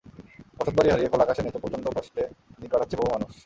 বসতবাড়ি 0.59 0.89
হারিয়ে 0.89 1.09
খোলা 1.11 1.23
আকাশের 1.25 1.45
নিচে 1.45 1.59
প্রচণ্ড 1.63 1.85
কষ্টে 1.95 2.23
দিন 2.53 2.67
কাটাচ্ছে 2.71 2.95
বহু 2.97 3.09
মানুষ। 3.11 3.33